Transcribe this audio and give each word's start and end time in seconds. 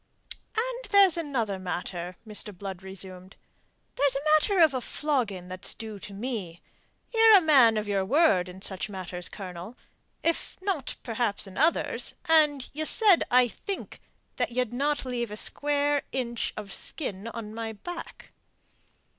"And 0.57 0.89
there's 0.91 1.15
another 1.15 1.59
matter," 1.59 2.17
Mr. 2.27 2.57
Blood 2.57 2.81
resumed. 2.81 3.35
"There's 3.95 4.15
a 4.15 4.25
matter 4.39 4.57
of 4.59 4.73
a 4.73 4.81
flogging 4.81 5.47
that's 5.47 5.75
due 5.75 5.99
to 5.99 6.11
me. 6.11 6.59
Ye're 7.13 7.37
a 7.37 7.41
man 7.41 7.77
of 7.77 7.87
your 7.87 8.03
word 8.03 8.49
in 8.49 8.63
such 8.63 8.89
matters, 8.89 9.29
Colonel 9.29 9.77
if 10.23 10.57
not 10.59 10.95
perhaps 11.03 11.45
in 11.45 11.55
others 11.55 12.15
and 12.25 12.67
ye 12.73 12.83
said, 12.85 13.23
I 13.29 13.47
think, 13.47 14.01
that 14.37 14.51
ye'd 14.53 14.73
not 14.73 15.05
leave 15.05 15.29
a 15.29 15.37
square 15.37 16.01
inch 16.11 16.51
of 16.57 16.73
skin 16.73 17.27
on 17.27 17.53
my 17.53 17.71
back." 17.71 18.31